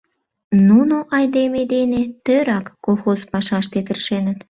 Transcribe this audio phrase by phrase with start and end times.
[0.67, 4.37] Нуно айдеме дене тӧрак колхоз пашаште тыршеныт.